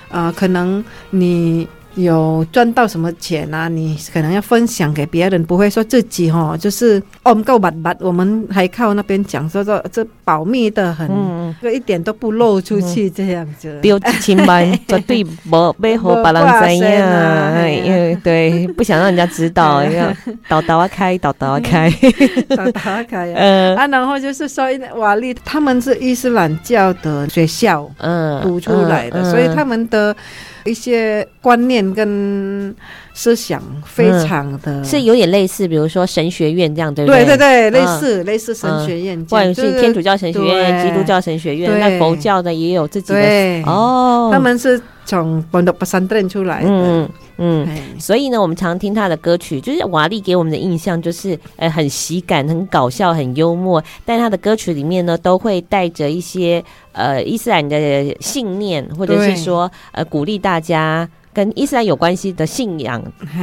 [0.08, 1.66] 啊、呃，可能你。
[1.94, 3.68] 有赚到什么钱啊？
[3.68, 11.08] 你可能要分享给别人，不会说自己哈，就是哦，够把把，我们还靠那边讲说说这保密的很，
[11.60, 13.78] 这、嗯、一点都不露出去这样子。
[13.82, 17.70] 标志清白，绝对不背后把人怎样？
[17.70, 20.12] 因 为对，不想让人家知道，要
[20.48, 21.90] 倒倒啊开，倒倒啊开，
[22.48, 23.32] 倒倒啊开。
[23.34, 30.14] 嗯啊，然后就是说瓦力他们是伊斯兰教的学校，嗯，读出来的，所以他们的。
[30.64, 32.74] 一些观念跟
[33.14, 37.24] 思想非常的，是有点类似，比如说神学院这样，对不对？
[37.24, 44.30] 对对对，类似类似神学院，不管是天主教神学院、基督教神学院，那佛教的也有自己的哦。
[44.32, 47.08] 他们是从本土巴山镇出来的，嗯，
[47.98, 53.82] 所以呢，我们常听他的歌曲，就是瓦力给我们的印象就是，呃，很喜感、很搞笑、很幽默。
[54.04, 61.08] 但他的歌曲里面呢，都会带着一些呃伊斯兰的信念，或者是说呃鼓励大家。
[61.32, 63.00] 跟伊斯兰有关系的信仰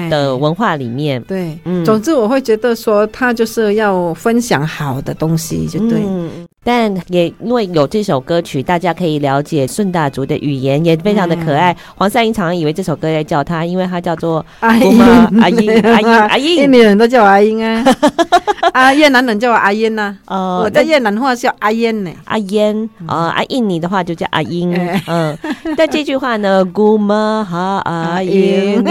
[0.09, 6.01] 的文化里面，对，嗯，总之我会觉得说他就是要分享好的东西，就对。
[6.05, 11.71] 嗯但也因为有这首歌曲，大家可以了解顺大族的语言，也非常的可爱。
[11.71, 14.99] 嗯、黄赛英常常以为这首歌在叫他，因为他叫做阿英，
[15.39, 16.57] 阿英， 阿英，阿英。
[16.57, 17.85] 印尼人都叫我阿英啊，
[18.73, 20.13] 啊，越南人叫我阿英呐。
[20.25, 24.73] 哦，我在越南话叫阿英呢，阿英啊，啊，印尼的话就叫阿英。
[25.07, 25.37] 嗯，
[25.77, 28.83] 但这句话呢，姑妈哈阿英，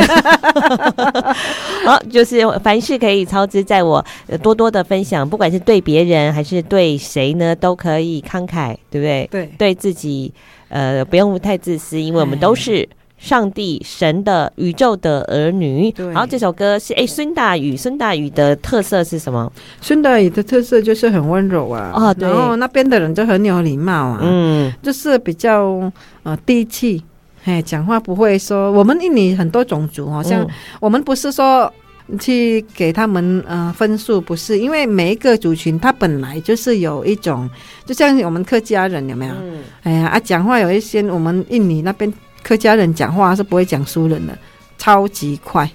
[1.85, 4.03] 好，就是凡事可以操之在我，
[4.43, 7.55] 多多的分享，不管是对别人还是对谁呢？
[7.66, 9.29] 都可以慷慨，对不对？
[9.31, 10.33] 对，对自己，
[10.69, 15.91] 呃，不用太自私，因为我们都是上帝、神的宇宙的儿女。
[15.93, 16.07] 对。
[16.09, 19.51] 然后这首歌是哎，孙大宇，孙大宇的特色是什么？
[19.81, 21.91] 孙大宇的特色就是很温柔啊。
[21.95, 22.29] 哦，对。
[22.29, 24.21] 然后那边的人就很有礼貌啊。
[24.23, 24.73] 嗯。
[24.83, 25.91] 就是比较
[26.23, 27.03] 呃低气，
[27.45, 28.71] 哎，讲话不会说。
[28.73, 30.47] 我们印尼很多种族，好像
[30.81, 31.73] 我们不是说。
[32.19, 37.51] 去给他们呃分数，不是因为每一个族群，他本来就是有一种，
[37.85, 39.35] 就像我们客家人有没有？
[39.35, 42.13] 嗯、哎呀啊，讲话有一些我们印尼那边
[42.43, 44.39] 客家人讲话是不会讲苏人的，
[44.79, 45.69] 超级快，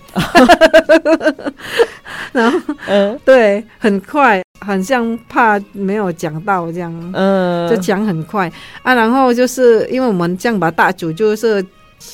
[2.31, 8.49] 然后嗯，对，很快，很像怕没有讲到这样，嗯，就讲很快。
[8.83, 11.65] 啊，然后就是因为我们这样把大组就是。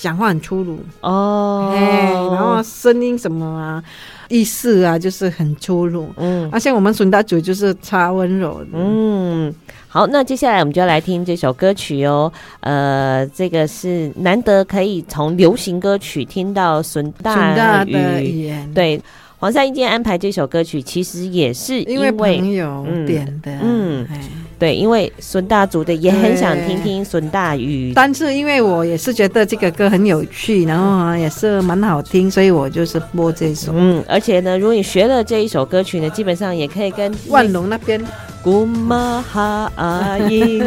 [0.02, 3.84] 讲话很粗鲁哦，哎然后声音什么啊，
[4.28, 6.10] 意思啊，就是很粗鲁。
[6.18, 8.68] 嗯，而且、啊、我们孙大嘴就是超温柔的。
[8.74, 9.54] 嗯，
[9.88, 12.32] 好，那接下来我们就要来听这首歌曲哦。
[12.60, 19.02] 呃，这个是难得可以从流行歌曲听到孙大，大的语言，对。
[19.40, 23.52] 黄赛英今天安排这首歌曲，其实也是因为，因为朋友点的。
[23.62, 24.20] 嗯，嗯
[24.60, 27.94] 对，因为孙大族的也很想听听孙大宇。
[27.96, 33.72] 但是因为我也是觉得这个歌很有趣，然后也是蛮好听，所以我就是播这首。
[33.76, 38.04] 嗯，而且呢，如果你学了这一首歌曲呢，基本上也可以跟万隆那边
[38.42, 40.64] 古玛哈阿英。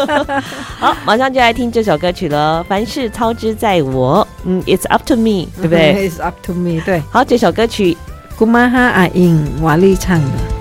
[0.78, 2.64] 好，马上就来听这首歌曲了。
[2.64, 6.08] 凡事操之在我，嗯，It's up to me，对不对？
[6.08, 7.02] It's up to me，对。
[7.10, 7.96] 好，这首歌曲。
[8.36, 10.57] 古玛哈阿英瓦力唱的。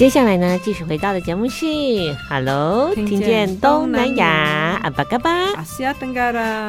[0.00, 1.66] 接下来呢，继续回到的节目是
[2.26, 5.52] Hello，听见东南亚阿巴嘎巴，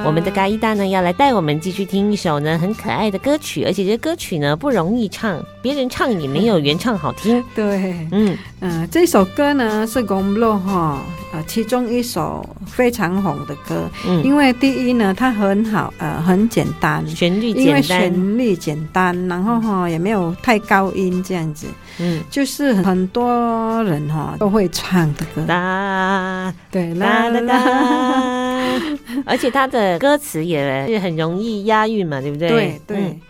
[0.06, 7.44] 我们的嘎伊达呢要来带我们继续听一首呢很可爱的歌曲，而且这歌曲呢不容易唱，别人唱也没有原唱好听。
[7.56, 8.38] 对，嗯。
[8.64, 11.02] 嗯、呃，这首歌呢是公路哈。
[11.34, 21.68] 呃，其中一首非常红的歌，嗯，因为第一呢，它很好，呃，很简单，旋律简单，因为旋律简单，然后哈也没有太高音这样子，
[22.00, 28.62] 嗯，就是很多人哈都会唱的歌，哒，对，啦啦啦，
[29.26, 32.50] 而且它的歌词也是很容易押韵嘛，对不对？
[32.50, 33.22] 对对，嗯、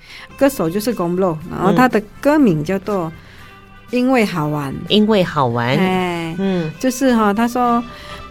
[0.42, 3.12] 歌手就是公路，然后他的歌名叫做。
[3.92, 7.84] 因为好玩，因为好玩，哎，嗯，就是哈，他说，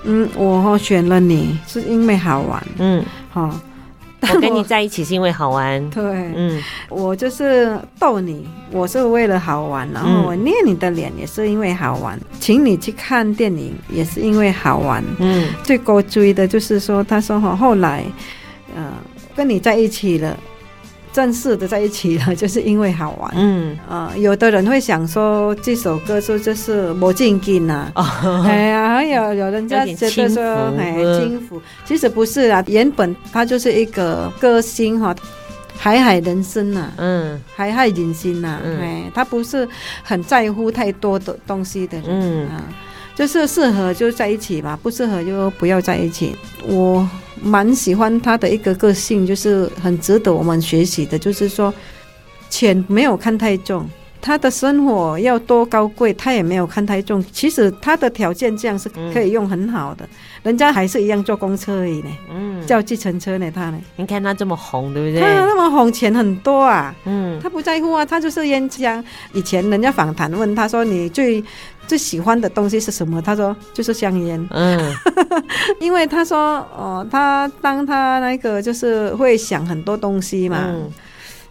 [0.04, 3.54] 嗯，我哈选了你是因为好玩，嗯，好，
[4.22, 6.02] 我跟你在一起是因为好玩， 对，
[6.34, 18.02] 嗯，我就是逗你，我是为了好玩，然后我捏你的脸也是因为好玩，请你去看电影也是因为好玩，嗯，最高追的就是说，他说哈，后来，
[18.74, 18.94] 嗯，
[19.36, 20.34] 跟你在一起了。
[21.12, 23.32] 正式的在一起了， 就是因为好玩。
[23.36, 23.76] 嗯。
[23.88, 27.90] 啊、呃，有的人会想说这首歌说就是魔镜镜呐，
[28.46, 30.42] 哎呀，还有有人家觉得说
[30.78, 35.14] 哎轻浮，其实不是啊，原本他就是一个歌星哈，
[35.76, 39.66] 海海人生呐、啊，嗯，海海人心呐、啊，哎、嗯，他不是
[40.02, 42.48] 很在乎太多的东西的人，嗯。
[42.48, 42.62] 啊。
[43.12, 46.34] 就是适合就在一起嘛，不适合就不要在一起。
[46.66, 47.06] 我
[47.42, 51.18] 蛮喜欢他的一个个性，就是很值得我们学习的。
[51.18, 51.72] 就是说，
[52.48, 53.88] 钱没有看太重，
[54.20, 57.24] 他的生活要多高贵，他也没有看太重。
[57.32, 60.08] 其实他的条件这样是可以用很好的，嗯、
[60.44, 63.78] 人家还是一样坐公车而已呢，嗯，叫计程车呢，他呢？
[63.96, 65.20] 你看他这么红，对不对？
[65.20, 69.02] 他那么红，钱很多啊，嗯，他不在乎啊，他就是烟枪。
[69.32, 71.42] 以前人家访谈问他说：“你最……”
[71.90, 73.20] 最喜欢的东西是什么？
[73.20, 74.46] 他说就是香烟。
[74.52, 74.78] 嗯，
[75.82, 76.38] 因为他说
[76.72, 80.66] 哦，他当他那个就是会想很多东西嘛。
[80.68, 80.88] 嗯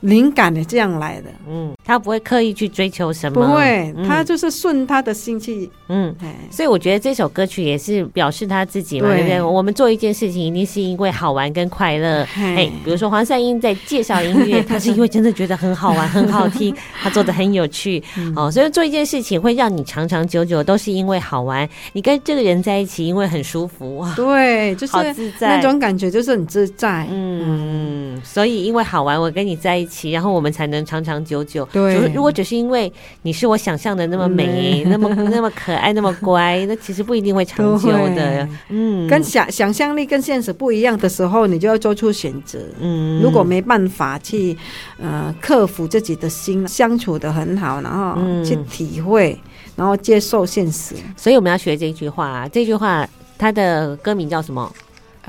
[0.01, 6.15] 灵感的这样来的，嗯，他不会刻意去追求什么，不会，他就是顺他的心去，嗯，
[6.49, 9.21] 所以我觉得这首歌曲也是表示他自己嘛，对。
[9.21, 9.41] 不对？
[9.41, 18.01] 我们做一件事情一定是因为好玩跟快乐，哎，比如说黄善英在介绍音乐，他是因为真的觉得很好玩、很好听， 他做的很有趣，
[18.37, 21.67] 哦，所以做一件事情会让你长长久久，都是因为好玩。
[21.91, 24.93] 你跟这个人在一起，因为很舒服哇，对，就是
[25.41, 29.88] 那种感觉就是很自在，嗯，所以因为好玩，我跟你在一起。
[30.11, 31.67] 然后我们才能长长久久。
[31.71, 32.91] 对，如果只是因为
[33.23, 38.47] 你是我想象的那么美，那么 那么可爱，那么乖，那其实不一定会长久的。
[38.69, 42.59] 嗯，跟想想象力跟现实不一样的时候，你就要做出选择。
[42.79, 44.57] 嗯，如果没办法去
[45.01, 49.37] 呃克服自己的心，相处的很好，然后去体会，
[49.75, 50.95] 然后接受现实。
[51.15, 52.47] 所以我们要学这句话。
[52.51, 54.71] 这句话它的歌名叫什么？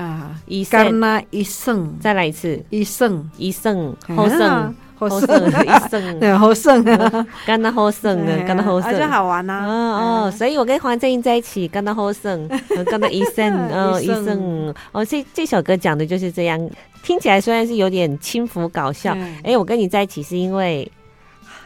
[0.01, 1.23] 啊，一生。
[1.29, 3.29] 一生，再来一次，一生。
[3.37, 6.19] 一生，好胜好胜，一生。
[6.19, 9.65] 对好胜 啊，干得好胜啊，干得好胜，而且好玩呐。
[9.65, 12.47] 哦哦，所以我跟黄正英在一起，干得好胜，
[12.89, 14.73] 干那一生， 哦，一生。
[14.91, 16.69] 哦，这这首歌讲的就是这样，
[17.03, 20.89] 听起来虽然是有点轻浮搞笑，哎，我跟你在一起是因为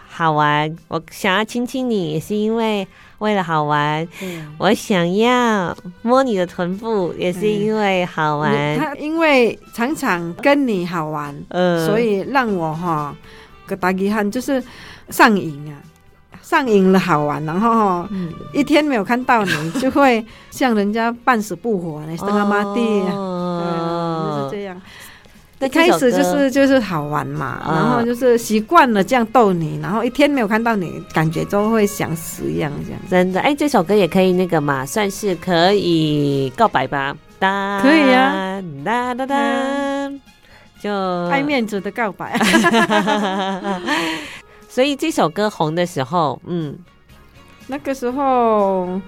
[0.08, 2.88] 好玩，我想要亲亲你也是因为。
[3.20, 8.52] 为了好玩，嗯、我想要摸你的臀部，也是因为好玩。
[8.54, 13.16] 嗯、他因为常常跟你好玩，呃、所以让我哈
[13.66, 14.62] 个大遗憾就是
[15.10, 15.80] 上瘾啊，
[16.42, 24.80] 上瘾了好玩，然后哈、嗯、一天没有看到你，就会像人家半死不活，你生阿妈弟，就是这样。
[25.62, 33.02] 一开始就是就是好玩嘛，然后就是习惯了这样逗你，然后一天没有看到你，感觉都会想死一样这样。
[33.10, 37.16] 真的，哎，这首歌也可以那个嘛，算是可以告白吧？
[37.40, 40.12] 哒，可以呀，哒哒哒，
[40.82, 40.92] 就
[41.30, 42.38] 爱面子的告白。
[44.70, 46.78] 所以这首歌红的时候，嗯，
[47.68, 49.02] 那个时候。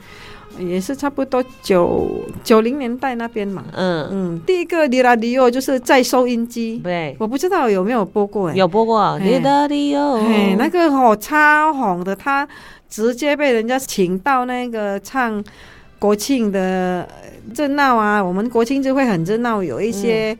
[0.60, 2.10] 也是差不多九
[2.44, 4.08] 九零年代那边嘛，嗯。
[4.12, 12.48] 嗯，第一个《哩啦哩哟》就是在收音机，对，我不知道有没有播过，有播过《哩啦哩哟》，哎，那个好超红的，他
[12.90, 15.44] 直接被人家请到那个唱
[16.00, 17.08] 国庆的
[17.56, 20.38] 热闹啊，我们国庆就会很热闹，有一些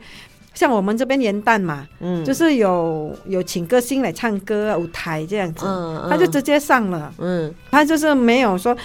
[0.54, 6.10] 像我们这边元旦嘛，嗯，就是有有请歌星来唱歌舞台这样子，嗯嗯。
[6.10, 7.54] 他就直接上了，嗯。
[7.70, 8.76] 他就是没有说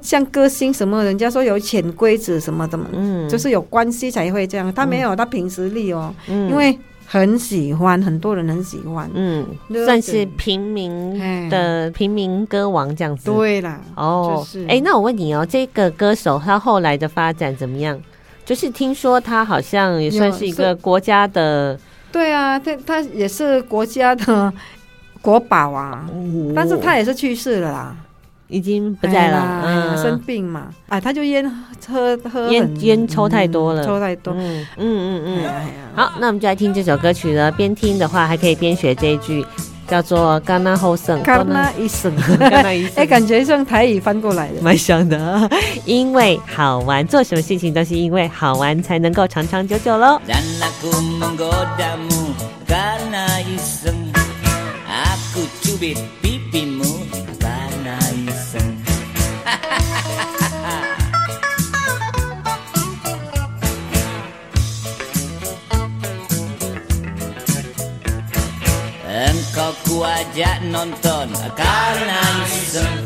[0.00, 6.48] 像歌星什么，人家说有潜规则什么的嘛，嗯，就是有关系才会这样，他没有，他凭实力哦，嗯。
[6.50, 6.78] 因为
[7.10, 9.46] 很喜欢，很多人很喜欢，嗯，
[9.84, 11.18] 算是平民
[11.48, 13.30] 的平民歌王这样子。
[13.30, 14.66] 对啦，哦，哎、就是。
[14.68, 17.98] 欸，那我问你哦，这个歌手他后来的发展怎么样？
[18.44, 21.78] 就是听说他好像也算是一个国家的，
[22.12, 24.52] 对啊，他他也是国家的
[25.20, 27.96] 国宝啊，哦、但是他也是去世了啦。
[28.48, 31.48] 已经不在了，哎嗯，生病嘛，哎，他就烟
[31.86, 35.50] 喝喝烟烟抽太多了，抽太多，嗯嗯嗯嗯，
[35.94, 37.52] 好，那我们就来听这首歌曲了。
[37.52, 39.44] 边听的话，还可以边学这一句，
[39.86, 45.50] 叫做“甘那后生”，甘那一生，干那一生， 哎，感觉像台语翻过来的，蛮像的。
[45.84, 50.20] 因为好玩，做什么事情都是因为好玩，才能够长长久久喽。
[69.68, 73.04] Engkau kuajak nonton karena iseng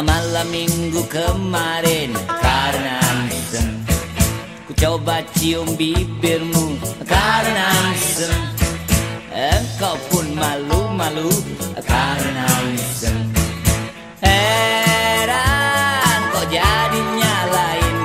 [0.00, 2.96] Malam minggu kemarin karena
[3.28, 3.84] iseng
[4.64, 8.40] Ku coba cium bibirmu karena iseng
[9.36, 11.28] Engkau pun malu-malu
[11.84, 13.36] karena iseng
[14.24, 15.28] Heran
[16.32, 17.96] kok jadinya lain.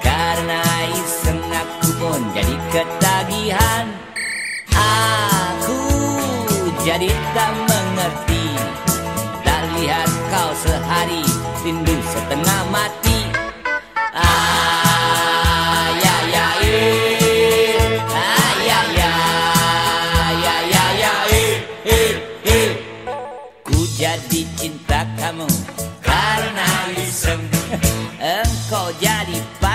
[0.00, 0.64] Karena
[0.96, 3.09] iseng aku pun jadi ketagihan
[7.66, 8.44] mengerti
[9.44, 11.24] Tak lihat kau sehari
[11.60, 13.00] Rindu setengah mati.
[23.60, 25.48] Ku jadi cinta kamu
[26.00, 27.44] Karena iseng
[28.20, 29.69] Engkau jadi pacarku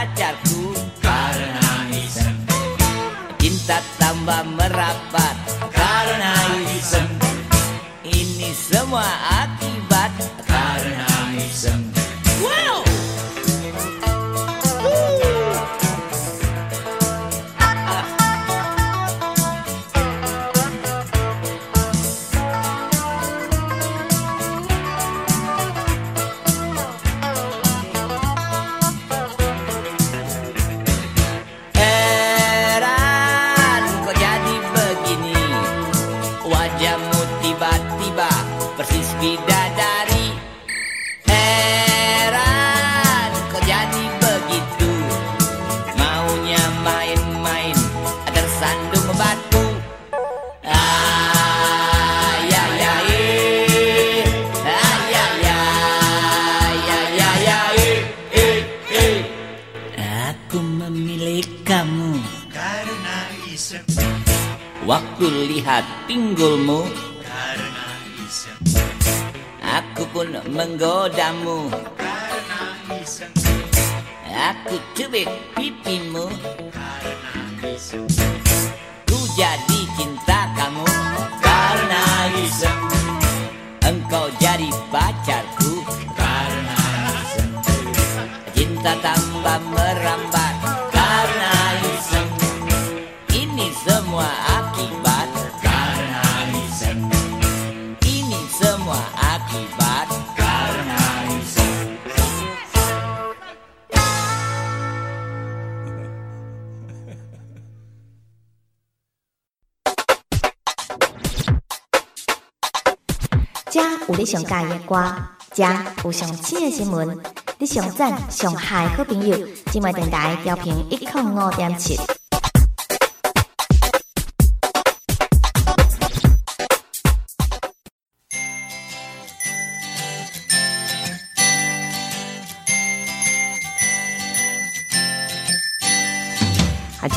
[113.76, 115.14] 遮有你上喜的歌，
[115.52, 115.66] 遮
[116.06, 117.20] 有上新的新闻，
[117.58, 119.38] 你上赞上嗨好朋友，
[119.70, 122.00] 今晚电台调频一点五点七。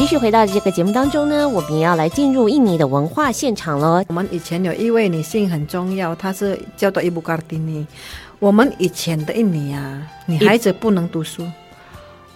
[0.09, 4.03] 续回到这个节目当中呢，我们也要来进入印尼的文化现场了。
[4.09, 7.87] 我们以前有一位女性很重要，她是叫做伊布卡蒂尼。
[8.39, 11.47] 我们以前的印尼啊，女孩子不能读书，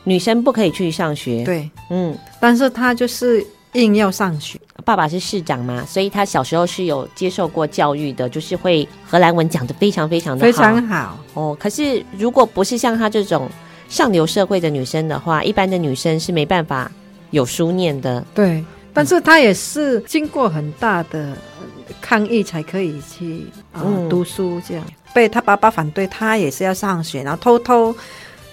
[0.04, 1.44] 女生不可以去上学。
[1.44, 3.42] 对，嗯，但是她就是
[3.72, 4.60] 硬要上学。
[4.84, 11.56] 爸爸是市长嘛，所以他小时候是有接受过教育的，就是会荷兰文讲的非常非常的好，非常好哦。
[11.58, 13.48] 可是如果不是像她这种
[13.88, 16.92] 上流社会的女生的话，一般的女生是没办法
[17.32, 18.24] 有书念的。
[18.32, 18.64] 对，
[18.94, 21.36] 但是他也是经过很大的
[22.00, 24.84] 抗议才可以去啊、读书，这样。
[25.12, 27.94] 被他爸爸反对，他也是要上学，然后偷偷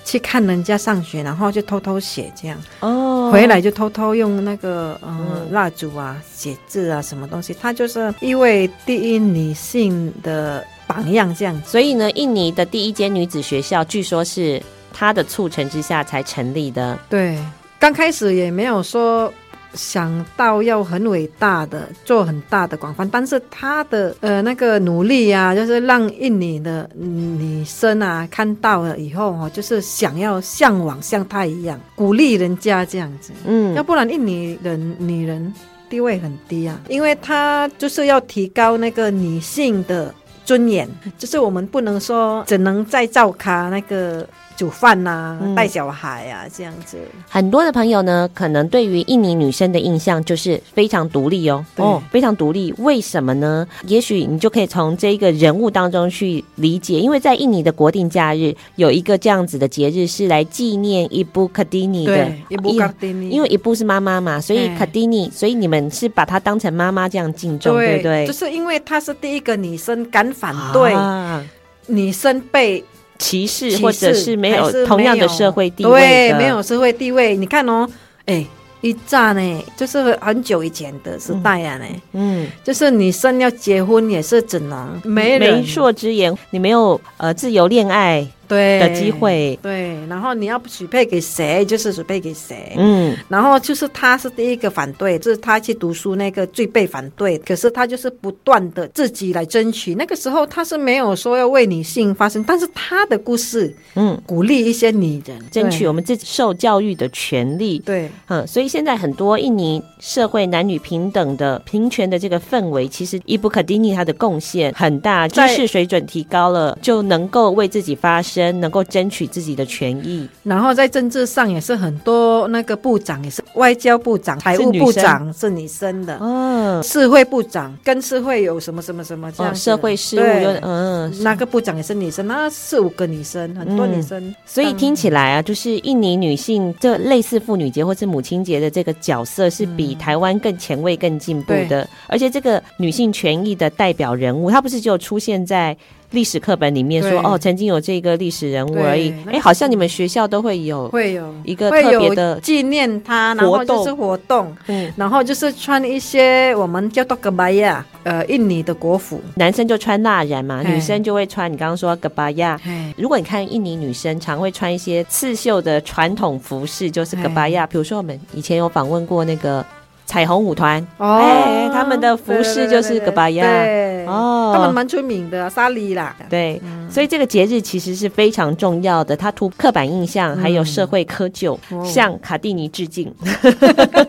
[0.03, 5.51] 去看人家上学，然后就偷偷写这样，哦回来就偷偷用那个呃嗯。
[5.51, 11.55] 蜡烛啊写字啊什么东西，他就是一位第一女性的榜样这样。
[11.61, 11.69] 子。
[11.69, 14.61] 所以呢，印尼的第一间女子学校，据说是
[14.91, 16.99] 他的促成之下才成立的。
[17.09, 17.39] 对，
[17.79, 19.33] 刚开始也没有说
[19.73, 35.53] 想到要很伟大的做很大的广泛，但是他的呃那个努力啊，就是让印尼的女生啊看到了以后哦，就是想要向往像她一样，鼓励人家这样子，嗯要不然印尼人女人
[35.87, 40.13] 地位很低啊，因为她就是要提高那个女性的
[40.43, 44.27] 尊严，就是我们不能说只能在照咖那个。
[44.59, 46.97] 煮饭呐、带小孩啊，这样子。
[47.29, 52.73] 很多的朋友呢，可能对于印尼女生的印象就是非常独立哦，哦，非常独立。
[52.79, 53.65] 为什么呢？
[53.87, 68.27] 也许你就可以从这个人物当中去理解，因为在印尼的国定假日有一个这样子的节日，是来纪念伊布卡蒂尼的，伊布卡蒂尼，因为伊布是妈妈嘛，所以哎卡蒂尼，所以你们是把她当成妈妈这样敬重，对不对？
[68.27, 71.41] 就是因为她是第一个女生敢反对啊
[71.87, 72.83] 女生被
[73.19, 77.35] 歧视，或者是没有同样的社会地位对，没有社会地位。
[77.35, 77.87] 你看哦，
[78.25, 78.43] 哎，
[78.81, 85.65] 一战呢，就是很久以前的时代啊呢，嗯，就是女生要结婚也是只能媒媒人。
[85.65, 99.93] 妁之言，你没有呃自由恋爱对的机会，对，然后你要许配给谁，就是许配给谁，嗯，然后就是他是第一个反对，就是他去读书那个最被反对，可是他就是不断的自己来争取。
[99.93, 120.27] 那个时候他是没有说要为女性发声，但是他的故事，嗯，鼓励一些女人争取我们自己受教育的权利，对，嗯，所以现在很多印尼社会男女平等的平权的这个氛围，其实伊布卡丁尼他的贡献很大，知识水准提高了，就能够为自己发声，能够争取自己的权益。
[120.43, 141.87] 然后在政治上也是很多那个部长也是外交部长、财务部长是女生的，嗯，社会部长跟社会有什么什么什么这样、哦，社会事务有嗯，那个部长也是女生，那四五个女生，很多女生，所以听起来啊，就是印尼女性这类似妇女节或是母亲节的这个角色，是比台湾更前卫、更进步的。
[142.07, 145.75] 而且这个女性权益的代表人物，她不是只有出现在
[146.11, 149.13] 历史课本里面说哦，曾经有这个历史人物而已。
[149.31, 162.59] 哎，好像你们学校都会有会有一个特别的纪念他，然后就是活动，嗯，然后就是穿一些我们叫做格巴亚，呃，印尼的国服，男生就穿蜡染嘛，女生就会穿你刚刚说格巴亚。
[162.97, 167.67] 如果你看印尼女生常会穿一些刺绣的传统服饰，就是格巴亚。
[167.67, 169.65] 比如说我们以前有访问过那个。
[170.09, 183.13] 彩虹舞团，哦，哎，他们的服饰就是格巴亚，对，哦，他们蛮出名的，沙莉啦，对，嗯、所以这个节日其实是非常重要的，它突刻板印象，还有社会窠臼，嗯、向卡蒂尼致敬，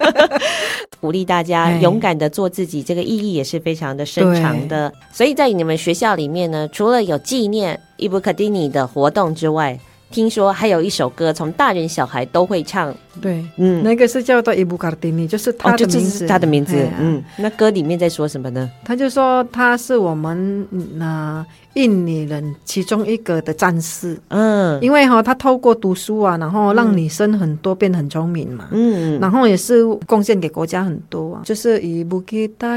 [1.03, 4.91] 鼓励大家勇敢的做自己，这个意义也是非常的深长的。
[5.13, 9.79] 所以在你们学校里面呢，除了有纪念伊布卡蒂尼的活动之外，
[10.11, 12.95] 听说还有一首歌，从大人小孩都会唱。
[13.21, 16.27] 对，嗯，那个是叫做伊布卡蒂尼，就是他的名字。
[16.27, 17.23] 他的名字，啊、嗯。
[17.37, 18.69] 那歌里面在说什么呢？
[18.85, 24.19] 他就说他是我们那、呃、印尼人其中一个的战士。
[24.29, 28.69] 嗯，因为哈、哦，他透过读书啊，然后让女生很多变得很聪明嘛。
[28.73, 31.43] 嗯，然后也是贡献给国家很多啊。
[31.45, 32.23] 就是伊布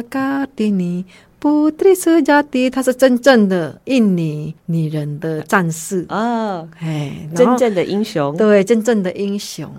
[0.09, 1.03] 卡蒂尼。
[1.43, 9.69] 布蒂斯加迪，她是真正的印尼女人的战士啊，哎，真正的英雄，对，真正的英雄。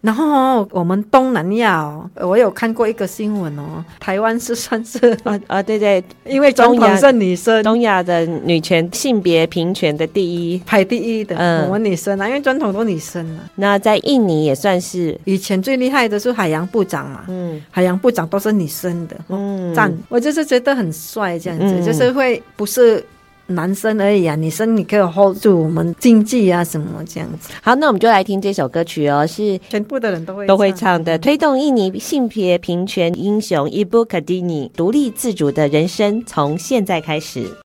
[0.00, 10.58] 然后我们东南亚、哦，我有看过一个新闻哦，台湾是算是啊 啊，对对，因为总统是女生，东亚的女权性别平权的第一。
[10.66, 13.50] 排第一的，嗯，我们女生啊，因为总统都女生啊。
[13.54, 15.18] 那在印尼也算是。
[15.24, 23.04] 以前最厉害的是海洋部长嘛，嗯，海洋部长都是女生的，嗯，赞，我就是觉得很帅，这样子，嗯、就是会不是。
[23.46, 27.50] 男生而已啊，女生你可以 hold 住我们经济啊什么这样子。
[27.62, 37.63] 好，那我们就来听这首歌曲哦，是全部的人都会都会唱的，推动印尼性别平权英雄伊布卡蒂尼独立自主的人生，从现在开始。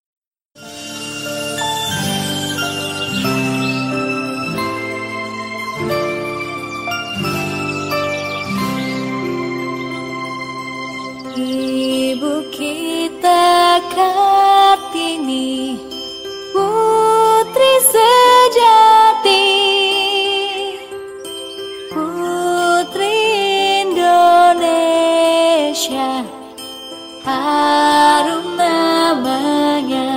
[25.79, 26.27] Indonesia
[27.23, 30.11] harum namanya.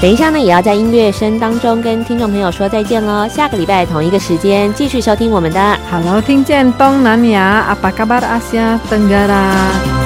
[0.00, 3.28] 等一下呢，也要在音乐声当中跟听众朋友说再见喽。
[3.28, 9.90] 下个礼拜同一个时间继续收听我们的 Hello，听见东南亚，Apa kabar Asia Tenggara。
[9.90, 9.99] 本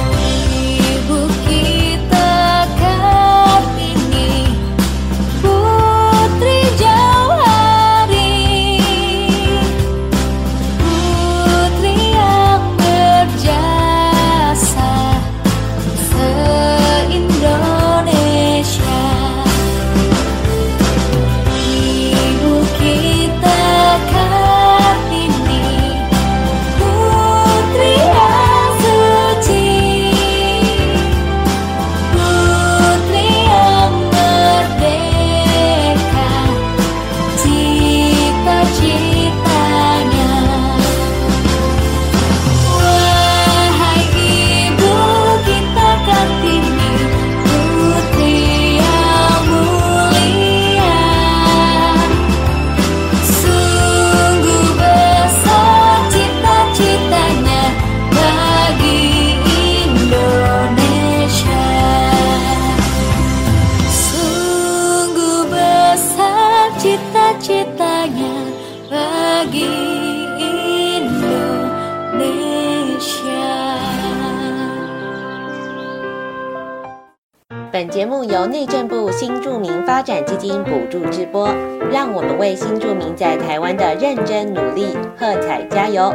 [80.44, 81.48] 金补助直播，
[81.90, 86.12] 让我们为新住民在台湾的认真努力喝彩加油！